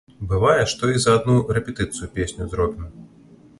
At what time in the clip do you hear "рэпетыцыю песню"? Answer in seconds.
1.59-2.51